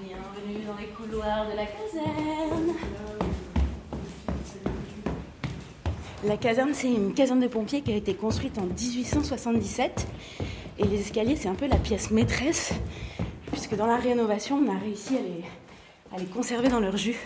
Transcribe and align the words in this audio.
Bienvenue 0.00 0.64
dans 0.64 0.76
les 0.76 0.86
couloirs 0.86 1.50
de 1.50 1.56
la 1.56 1.66
caserne. 1.66 2.72
La 6.24 6.36
caserne, 6.36 6.70
c'est 6.72 6.86
une 6.86 7.14
caserne 7.14 7.40
de 7.40 7.48
pompiers 7.48 7.80
qui 7.80 7.92
a 7.92 7.96
été 7.96 8.14
construite 8.14 8.58
en 8.58 8.66
1877. 8.66 10.06
Et 10.78 10.84
les 10.84 11.00
escaliers, 11.00 11.34
c'est 11.34 11.48
un 11.48 11.56
peu 11.56 11.66
la 11.66 11.78
pièce 11.78 12.12
maîtresse, 12.12 12.74
puisque 13.50 13.74
dans 13.74 13.86
la 13.86 13.96
rénovation, 13.96 14.62
on 14.64 14.72
a 14.72 14.78
réussi 14.78 15.16
à 15.16 15.20
les, 15.20 15.44
à 16.14 16.18
les 16.20 16.26
conserver 16.26 16.68
dans 16.68 16.80
leur 16.80 16.96
jus. 16.96 17.18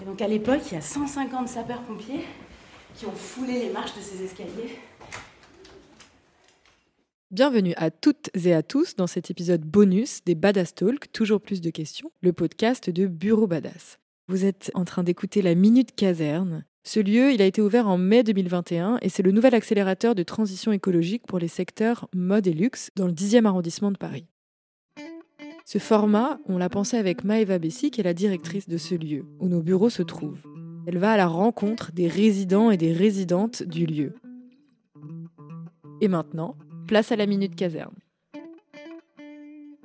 Et 0.00 0.04
donc 0.04 0.22
à 0.22 0.28
l'époque, 0.28 0.60
il 0.70 0.74
y 0.74 0.78
a 0.78 0.80
150 0.80 1.48
sapeurs-pompiers 1.48 2.24
qui 2.94 3.06
ont 3.06 3.16
foulé 3.16 3.54
les 3.54 3.70
marches 3.70 3.96
de 3.96 4.00
ces 4.00 4.22
escaliers. 4.22 4.78
Bienvenue 7.38 7.74
à 7.76 7.92
toutes 7.92 8.30
et 8.34 8.52
à 8.52 8.64
tous 8.64 8.96
dans 8.96 9.06
cet 9.06 9.30
épisode 9.30 9.60
bonus 9.60 10.24
des 10.24 10.34
Badass 10.34 10.74
Talk, 10.74 11.12
toujours 11.12 11.40
plus 11.40 11.60
de 11.60 11.70
questions, 11.70 12.10
le 12.20 12.32
podcast 12.32 12.90
de 12.90 13.06
Bureau 13.06 13.46
Badass. 13.46 14.00
Vous 14.26 14.44
êtes 14.44 14.72
en 14.74 14.84
train 14.84 15.04
d'écouter 15.04 15.40
la 15.40 15.54
Minute 15.54 15.94
Caserne. 15.94 16.64
Ce 16.82 16.98
lieu, 16.98 17.32
il 17.32 17.40
a 17.40 17.44
été 17.44 17.62
ouvert 17.62 17.86
en 17.86 17.96
mai 17.96 18.24
2021 18.24 18.98
et 19.02 19.08
c'est 19.08 19.22
le 19.22 19.30
nouvel 19.30 19.54
accélérateur 19.54 20.16
de 20.16 20.24
transition 20.24 20.72
écologique 20.72 21.28
pour 21.28 21.38
les 21.38 21.46
secteurs 21.46 22.08
mode 22.12 22.48
et 22.48 22.52
luxe 22.52 22.90
dans 22.96 23.06
le 23.06 23.12
10e 23.12 23.44
arrondissement 23.44 23.92
de 23.92 23.98
Paris. 23.98 24.26
Ce 25.64 25.78
format, 25.78 26.40
on 26.46 26.58
l'a 26.58 26.68
pensé 26.68 26.96
avec 26.96 27.22
Maëva 27.22 27.60
Bessy, 27.60 27.92
qui 27.92 28.00
est 28.00 28.04
la 28.04 28.14
directrice 28.14 28.68
de 28.68 28.78
ce 28.78 28.96
lieu, 28.96 29.24
où 29.38 29.46
nos 29.46 29.62
bureaux 29.62 29.90
se 29.90 30.02
trouvent. 30.02 30.42
Elle 30.88 30.98
va 30.98 31.12
à 31.12 31.16
la 31.16 31.28
rencontre 31.28 31.92
des 31.92 32.08
résidents 32.08 32.72
et 32.72 32.76
des 32.76 32.92
résidentes 32.92 33.62
du 33.62 33.86
lieu. 33.86 34.14
Et 36.00 36.08
maintenant, 36.08 36.56
place 36.88 37.12
à 37.12 37.16
la 37.16 37.26
Minute 37.26 37.54
Caserne. 37.54 37.94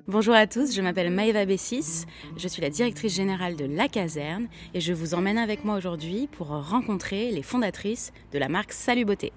Bonjour 0.07 0.33
à 0.33 0.47
tous, 0.47 0.73
je 0.73 0.81
m'appelle 0.81 1.11
Maëva 1.11 1.45
Bessis, 1.45 2.05
je 2.37 2.47
suis 2.47 2.61
la 2.61 2.69
directrice 2.69 3.13
générale 3.13 3.55
de 3.55 3.65
La 3.65 3.87
Caserne 3.87 4.47
et 4.73 4.79
je 4.79 4.93
vous 4.93 5.13
emmène 5.13 5.37
avec 5.37 5.65
moi 5.65 5.75
aujourd'hui 5.75 6.27
pour 6.31 6.47
rencontrer 6.47 7.29
les 7.31 7.43
fondatrices 7.43 8.11
de 8.31 8.39
la 8.39 8.47
marque 8.49 8.71
Salut 8.71 9.05
Beauté. 9.05 9.31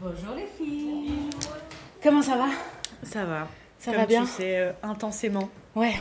Bonjour 0.00 0.34
les 0.36 0.46
filles 0.56 1.30
Comment 2.02 2.22
ça 2.22 2.36
va? 2.36 2.48
Ça 3.02 3.24
va. 3.24 3.48
Ça 3.78 3.90
Comme 3.90 4.00
va 4.00 4.06
bien? 4.06 4.22
Tu 4.22 4.30
sais, 4.30 4.58
euh, 4.58 4.72
intensément. 4.84 5.50
Ouais. 5.74 5.94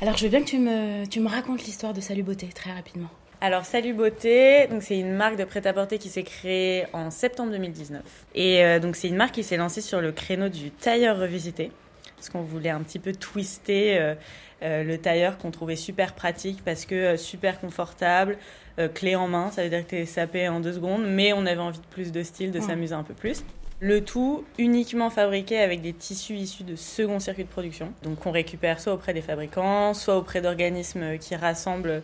Alors 0.00 0.16
je 0.16 0.24
veux 0.24 0.30
bien 0.30 0.40
que 0.40 0.48
tu 0.48 0.58
me, 0.58 1.04
tu 1.06 1.18
me 1.20 1.28
racontes 1.28 1.64
l'histoire 1.64 1.94
de 1.94 2.00
Salut 2.00 2.22
Beauté 2.22 2.48
très 2.54 2.72
rapidement. 2.72 3.10
Alors, 3.44 3.64
Salut 3.64 3.92
Beauté, 3.92 4.68
donc 4.68 4.84
c'est 4.84 4.96
une 4.96 5.14
marque 5.14 5.34
de 5.34 5.42
prêt-à-porter 5.42 5.98
qui 5.98 6.08
s'est 6.10 6.22
créée 6.22 6.84
en 6.92 7.10
septembre 7.10 7.50
2019. 7.50 8.00
Et 8.36 8.64
euh, 8.64 8.78
donc 8.78 8.94
c'est 8.94 9.08
une 9.08 9.16
marque 9.16 9.34
qui 9.34 9.42
s'est 9.42 9.56
lancée 9.56 9.80
sur 9.80 10.00
le 10.00 10.12
créneau 10.12 10.48
du 10.48 10.70
tailleur 10.70 11.18
revisité, 11.18 11.72
parce 12.14 12.28
qu'on 12.28 12.42
voulait 12.42 12.70
un 12.70 12.80
petit 12.82 13.00
peu 13.00 13.10
twister 13.10 13.98
euh, 13.98 14.14
euh, 14.62 14.84
le 14.84 14.96
tailleur 14.96 15.38
qu'on 15.38 15.50
trouvait 15.50 15.74
super 15.74 16.12
pratique 16.12 16.62
parce 16.64 16.84
que 16.84 17.16
super 17.16 17.58
confortable, 17.58 18.38
clé 18.94 19.16
en 19.16 19.26
main, 19.26 19.50
ça 19.50 19.64
veut 19.64 19.70
dire 19.70 19.84
que 19.84 19.90
t'es 19.90 20.06
sapé 20.06 20.48
en 20.48 20.60
deux 20.60 20.74
secondes, 20.74 21.02
mais 21.04 21.32
on 21.32 21.44
avait 21.44 21.58
envie 21.58 21.80
de 21.80 21.86
plus 21.86 22.12
de 22.12 22.22
style, 22.22 22.52
de 22.52 22.60
Ouais. 22.60 22.64
s'amuser 22.64 22.94
un 22.94 23.02
peu 23.02 23.12
plus. 23.12 23.42
Le 23.80 24.04
tout 24.04 24.44
uniquement 24.56 25.10
fabriqué 25.10 25.58
avec 25.58 25.82
des 25.82 25.92
tissus 25.92 26.34
issus 26.36 26.62
de 26.62 26.76
second 26.76 27.18
circuit 27.18 27.42
de 27.42 27.48
production. 27.48 27.92
Donc 28.04 28.24
on 28.24 28.30
récupère 28.30 28.78
soit 28.78 28.94
auprès 28.94 29.12
des 29.12 29.20
fabricants, 29.20 29.94
soit 29.94 30.16
auprès 30.16 30.40
d'organismes 30.40 31.18
qui 31.18 31.34
rassemblent 31.34 32.02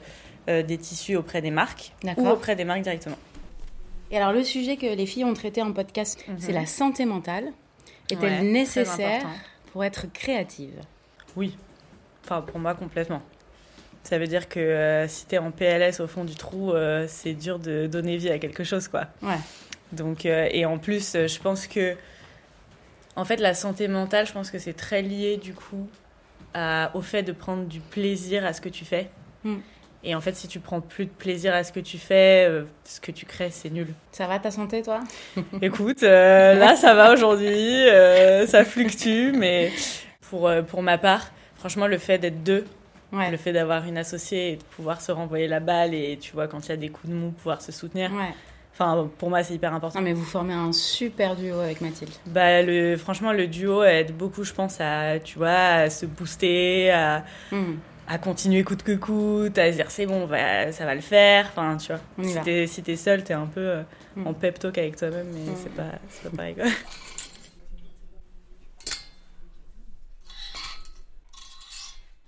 des 0.49 0.79
tissus 0.79 1.17
auprès 1.17 1.43
des 1.43 1.51
marques 1.51 1.93
ou 2.17 2.27
auprès 2.29 2.57
des 2.57 2.65
marques 2.65 2.83
directement. 2.83 3.19
Et 4.11 4.17
alors 4.17 4.33
le 4.33 4.43
sujet 4.43 4.77
que 4.77 4.87
les 4.87 5.07
filles 5.07 5.25
ont 5.25 5.35
traité 5.35 5.61
en 5.63 5.73
podcast, 5.73 6.25
Mhm. 6.29 6.37
c'est 6.39 6.53
la 6.53 6.65
santé 6.67 7.05
mentale. 7.05 7.53
Est-elle 8.11 8.41
Ouais, 8.41 8.43
nécessaire 8.43 9.27
pour 9.73 9.85
être 9.85 10.11
créative? 10.13 10.81
Oui. 11.37 11.57
Enfin, 12.25 12.41
pour 12.41 12.59
moi, 12.59 12.75
complètement. 12.75 13.21
Ça 14.05 14.19
veut 14.19 14.27
dire 14.27 14.49
que 14.49 14.59
euh, 14.61 15.09
si 15.09 15.27
t'es 15.27 15.37
en 15.39 15.51
PLS 15.51 16.01
au 16.01 16.07
fond 16.07 16.25
du 16.25 16.35
trou, 16.35 16.73
euh, 16.73 17.05
c'est 17.09 17.35
dur 17.35 17.59
de 17.59 17.87
donner 17.87 18.17
vie 18.17 18.31
à 18.31 18.39
quelque 18.39 18.65
chose, 18.65 18.89
quoi. 18.89 19.09
Ouais. 19.23 19.37
Donc, 19.93 20.25
euh, 20.25 20.49
et 20.53 20.65
en 20.65 20.79
plus, 20.79 21.15
euh, 21.15 21.27
je 21.29 21.39
pense 21.41 21.67
que, 21.67 21.95
en 23.17 23.25
fait, 23.27 23.37
la 23.37 23.53
santé 23.55 23.89
mentale, 23.89 24.27
je 24.27 24.33
pense 24.33 24.51
que 24.51 24.59
c'est 24.59 24.73
très 24.73 25.03
lié, 25.03 25.37
du 25.37 25.53
coup, 25.53 25.87
à- 26.55 26.91
au 26.95 27.03
fait 27.03 27.23
de 27.23 27.33
prendre 27.33 27.65
du 27.65 27.81
plaisir 27.81 28.47
à 28.47 28.53
ce 28.55 28.61
que 28.63 28.69
tu 28.71 28.85
fais. 28.87 29.11
Mm. 29.45 29.57
Et 30.05 30.15
en 30.15 30.21
fait, 30.21 30.35
si 30.37 30.47
tu 30.47 30.61
prends 30.61 30.81
plus 30.81 31.07
de 31.07 31.11
plaisir 31.11 31.53
à 31.55 31.65
ce 31.65 31.73
que 31.73 31.81
tu 31.81 31.99
fais, 31.99 32.47
euh, 32.49 32.65
ce 32.85 33.01
que 33.01 33.11
tu 33.11 33.27
crées, 33.27 33.51
c'est 33.51 33.71
nul. 33.71 33.89
Ça 34.13 34.27
va 34.29 34.39
ta 34.39 34.51
santé 34.51 34.83
toi? 34.83 35.01
Écoute, 35.63 36.03
euh, 36.05 36.55
là, 36.55 36.77
ça 36.77 36.95
va 36.95 37.13
aujourd'hui, 37.13 37.89
euh, 37.89 38.47
ça 38.47 38.65
fluctue, 38.65 39.33
mais 39.35 39.73
pour, 40.31 40.49
pour 40.69 40.83
ma 40.83 40.99
part, 40.99 41.31
franchement, 41.57 41.87
le 41.89 41.99
fait 41.99 42.19
d'être 42.19 42.43
deux, 42.45 42.65
Ouais. 43.11 43.31
le 43.31 43.39
fait 43.39 43.55
d'avoir 43.55 43.87
une 43.87 43.97
associée 43.97 44.53
et 44.53 44.57
de 44.57 44.63
pouvoir 44.63 45.01
se 45.01 45.11
renvoyer 45.11 45.49
la 45.49 45.61
balle 45.61 45.95
et 45.95 46.19
tu 46.21 46.33
vois, 46.33 46.47
quand 46.47 46.67
il 46.67 46.69
y 46.69 46.73
a 46.73 46.77
des 46.77 46.91
coups 46.91 47.09
de 47.11 47.15
mou, 47.17 47.31
pouvoir 47.31 47.63
se 47.63 47.73
soutenir, 47.73 48.13
Ouais. 48.13 48.35
enfin, 48.75 49.09
pour 49.17 49.31
moi, 49.31 49.43
c'est 49.43 49.55
hyper 49.55 49.73
important. 49.73 49.99
Non 49.99 50.05
mais 50.05 50.13
vous 50.13 50.27
formez 50.27 50.53
un 50.53 50.73
super 50.73 51.35
duo 51.35 51.59
avec 51.59 51.81
Mathilde. 51.81 52.13
Bah, 52.27 52.61
le, 52.63 52.99
franchement, 52.99 53.33
le 53.33 53.47
duo 53.47 53.83
aide 53.83 54.15
beaucoup, 54.15 54.45
je 54.45 54.53
pense, 54.53 54.77
à, 54.81 55.19
tu 55.21 55.39
vois, 55.39 55.49
à 55.57 55.91
se 55.91 56.05
booster, 56.05 56.91
à, 56.91 57.25
Hmm. 57.51 57.77
À 58.09 58.19
continuer 58.19 58.65
coûte 58.65 58.83
que 58.83 58.97
coûte, 58.97 59.57
à 59.59 59.71
se 59.71 59.77
dire 59.77 59.91
c'est 59.91 60.07
bon, 60.07 60.27
ça 60.29 60.85
va 60.87 60.95
le 60.95 61.01
faire. 61.01 61.47
Enfin, 61.51 61.77
tu 61.77 61.93
vois, 61.93 62.01
si 62.27 62.41
t'es, 62.41 62.67
si 62.67 62.83
t'es 62.83 62.97
seul, 62.97 63.23
t'es 63.23 63.35
un 63.35 63.47
peu 63.47 63.61
euh, 63.61 63.83
Mm. 64.17 64.27
en 64.27 64.35
pep 64.35 64.59
talk 64.59 64.77
avec 64.79 64.97
toi-même, 64.97 65.29
mais 65.33 65.53
Mm. 65.53 65.57
c'est 65.63 65.75
pas, 65.75 65.93
pas 66.25 66.37
pareil, 66.37 66.55
quoi. 66.57 66.65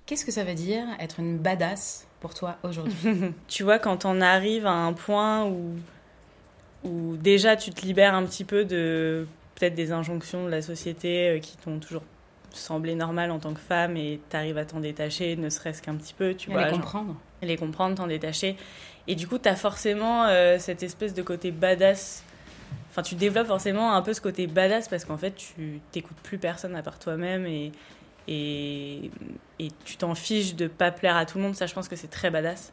Qu'est-ce 0.07 0.25
que 0.25 0.33
ça 0.33 0.45
veut 0.45 0.55
dire 0.55 0.85
être 0.99 1.21
une 1.21 1.39
badass 1.39 2.07
pour 2.21 2.35
toi 2.35 2.57
aujourd'hui? 2.65 2.97
Tu 3.49 3.63
vois, 3.63 3.79
quand 3.79 4.05
on 4.05 4.21
arrive 4.21 4.67
à 4.67 4.73
un 4.73 4.93
point 4.93 5.45
où, 5.47 5.77
où 6.85 7.17
déjà 7.17 7.57
tu 7.57 7.71
te 7.71 7.83
libères 7.83 8.15
un 8.15 8.25
petit 8.25 8.45
peu 8.45 8.65
de 8.65 9.27
peut-être 9.55 9.75
des 9.75 9.93
injonctions 9.93 10.45
de 10.47 10.51
la 10.51 10.63
société 10.63 11.29
euh, 11.29 11.39
qui 11.39 11.57
t'ont 11.59 11.79
toujours 11.79 12.03
semblé 12.53 12.95
normales 12.95 13.31
en 13.31 13.39
tant 13.39 13.55
que 13.55 13.61
femme 13.61 13.97
et 13.97 14.21
t'arrives 14.29 14.59
à 14.59 14.65
t'en 14.65 14.81
détacher, 14.81 15.37
ne 15.37 15.49
serait-ce 15.49 15.83
qu'un 15.83 15.95
petit 15.97 16.15
peu, 16.15 16.35
tu 16.35 16.51
Et 16.51 16.53
vois. 16.53 16.65
les 16.65 16.71
genre, 16.71 16.81
comprendre 16.81 17.17
les 17.43 17.57
comprendre, 17.57 17.97
t'en 17.97 18.07
détacher. 18.07 18.57
Et 19.09 19.15
du 19.15 19.27
coup, 19.27 19.39
t'as 19.39 19.57
forcément 19.57 20.25
euh, 20.27 20.59
cette 20.59 20.83
espèce 20.83 21.15
de 21.15 21.23
côté 21.23 21.51
badass. 21.51 22.23
Enfin, 22.91 23.03
tu 23.03 23.15
développes 23.15 23.47
forcément 23.47 23.95
un 23.95 24.03
peu 24.03 24.13
ce 24.13 24.21
côté 24.21 24.47
badass 24.47 24.89
parce 24.89 25.05
qu'en 25.05 25.17
fait, 25.17 25.35
tu 25.35 25.81
t'écoutes 25.91 26.19
plus 26.19 26.39
personne 26.39 26.75
à 26.77 26.83
part 26.83 26.99
toi-même 26.99 27.47
et, 27.47 27.73
et, 28.29 29.11
et 29.59 29.69
tu 29.85 29.97
t'en 29.97 30.15
fiches 30.15 30.55
de 30.55 30.67
pas 30.67 30.91
plaire 30.91 31.17
à 31.17 31.25
tout 31.25 31.39
le 31.39 31.45
monde. 31.45 31.55
Ça, 31.55 31.67
je 31.67 31.75
pense 31.75 31.89
que 31.89 31.97
c'est 31.97 32.09
très 32.09 32.31
badass. 32.31 32.73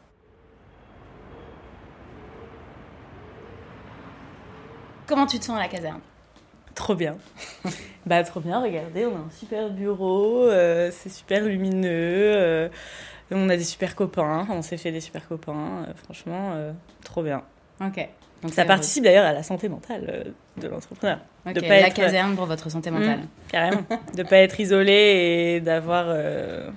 Comment 5.06 5.26
tu 5.26 5.38
te 5.38 5.44
sens 5.46 5.56
à 5.56 5.60
la 5.60 5.68
caserne? 5.68 6.00
Trop 6.88 6.94
bien. 6.96 7.18
bah, 8.06 8.24
trop 8.24 8.40
bien, 8.40 8.62
regardez, 8.62 9.04
on 9.04 9.14
a 9.14 9.18
un 9.18 9.30
super 9.30 9.68
bureau, 9.68 10.44
euh, 10.44 10.90
c'est 10.90 11.10
super 11.10 11.44
lumineux, 11.44 11.90
euh, 11.92 12.68
on 13.30 13.50
a 13.50 13.58
des 13.58 13.64
super 13.64 13.94
copains, 13.94 14.46
on 14.48 14.62
s'est 14.62 14.78
fait 14.78 14.90
des 14.90 15.02
super 15.02 15.28
copains, 15.28 15.84
euh, 15.86 15.92
franchement, 16.02 16.54
trop 17.04 17.22
bien. 17.22 17.42
Ok. 17.82 18.08
Donc 18.40 18.54
Ça 18.54 18.64
participe 18.64 19.04
d'ailleurs 19.04 19.26
à 19.26 19.34
la 19.34 19.42
santé 19.42 19.68
mentale 19.68 20.32
de 20.56 20.66
l'entrepreneur, 20.68 21.18
heureuse. 21.44 21.56
de 21.56 21.60
pas 21.60 21.68
la 21.78 21.88
être- 21.88 21.94
caserne 21.94 22.34
pour 22.36 22.46
votre 22.46 22.70
santé 22.70 22.90
mentale. 22.90 23.20
carrément. 23.48 23.82
de 24.16 24.22
pas 24.22 24.38
être 24.38 24.58
isolé 24.58 25.56
et 25.56 25.60
d'avoir 25.60 26.06
euh, 26.08 26.70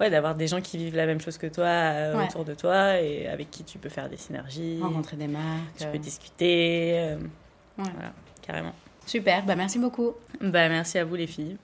ouais, 0.00 0.10
d'avoir 0.10 0.34
des 0.34 0.48
gens 0.48 0.60
qui 0.60 0.76
vivent 0.76 0.96
la 0.96 1.06
même 1.06 1.20
chose 1.20 1.38
que 1.38 1.46
toi 1.46 1.66
euh, 1.66 2.16
Ouais. 2.18 2.24
autour 2.24 2.44
de 2.44 2.54
toi 2.54 2.98
et 3.00 3.28
avec 3.28 3.52
qui 3.52 3.62
tu 3.62 3.78
peux 3.78 3.90
faire 3.90 4.08
des 4.08 4.16
synergies, 4.16 4.80
Rencontrer 4.82 5.16
des 5.16 5.28
marques. 5.28 5.44
tu 5.78 5.84
euh, 5.84 5.92
peux 5.92 5.98
discuter, 5.98 7.14
ouais. 7.78 7.84
voilà, 7.94 8.12
carrément. 8.42 8.72
Super, 9.06 9.44
bah 9.46 9.56
merci 9.56 9.78
beaucoup. 9.78 10.12
Bah, 10.40 10.68
merci 10.68 10.98
à 10.98 11.04
vous 11.04 11.14
les 11.14 11.26
filles. 11.26 11.56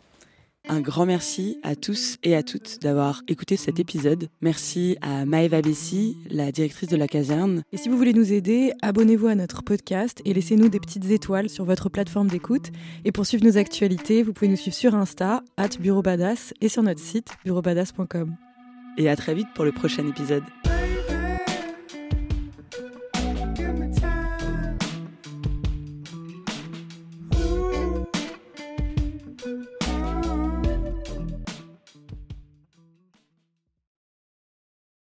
Un 0.68 0.80
grand 0.80 1.06
merci 1.06 1.58
à 1.64 1.74
tous 1.74 2.18
et 2.22 2.36
à 2.36 2.44
toutes 2.44 2.80
d'avoir 2.80 3.22
écouté 3.26 3.56
cet 3.56 3.80
épisode. 3.80 4.28
Merci 4.40 4.96
à 5.00 5.24
Maëva 5.24 5.60
Bessy, 5.60 6.16
la 6.30 6.52
directrice 6.52 6.88
de 6.88 6.96
la 6.96 7.08
caserne. 7.08 7.64
Et 7.72 7.76
si 7.76 7.88
vous 7.88 7.96
voulez 7.96 8.12
nous 8.12 8.32
aider, 8.32 8.72
abonnez-vous 8.80 9.26
à 9.26 9.34
notre 9.34 9.62
podcast 9.62 10.22
et 10.24 10.32
laissez-nous 10.32 10.68
des 10.68 10.78
petites 10.78 11.10
étoiles 11.10 11.48
sur 11.48 11.64
votre 11.64 11.88
plateforme 11.88 12.28
d'écoute. 12.28 12.70
Et 13.04 13.10
pour 13.10 13.26
suivre 13.26 13.44
nos 13.44 13.58
actualités, 13.58 14.22
vous 14.22 14.32
pouvez 14.32 14.48
nous 14.48 14.56
suivre 14.56 14.76
sur 14.76 14.94
Insta, 14.94 15.42
at 15.56 15.70
Bureau 15.80 16.02
Badass, 16.02 16.54
et 16.60 16.68
sur 16.68 16.84
notre 16.84 17.00
site 17.00 17.30
bureaubadass.com. 17.44 18.36
Et 18.98 19.08
à 19.08 19.16
très 19.16 19.34
vite 19.34 19.48
pour 19.56 19.64
le 19.64 19.72
prochain 19.72 20.06
épisode. 20.06 20.44